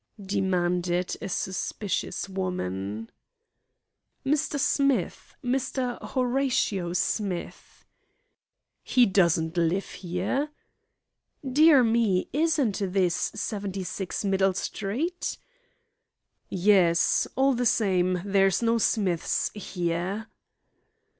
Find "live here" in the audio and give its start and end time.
9.57-10.49